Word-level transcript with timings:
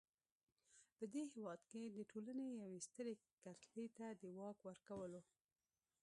په 0.97 1.03
دې 1.13 1.23
هېواد 1.33 1.61
کې 1.69 1.81
د 1.85 1.97
ټولنې 2.11 2.45
یوې 2.63 2.79
سترې 2.87 3.13
کتلې 3.43 3.87
ته 3.97 4.07
د 4.21 4.23
واک 4.37 4.57
ورکولو. 4.67 5.21